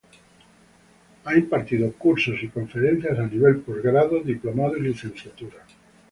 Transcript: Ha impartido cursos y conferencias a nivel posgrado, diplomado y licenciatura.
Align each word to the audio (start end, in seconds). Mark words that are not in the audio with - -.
Ha 1.25 1.35
impartido 1.37 1.93
cursos 1.93 2.41
y 2.41 2.47
conferencias 2.47 3.19
a 3.19 3.27
nivel 3.27 3.57
posgrado, 3.59 4.19
diplomado 4.23 4.75
y 4.77 4.81
licenciatura. 4.81 5.57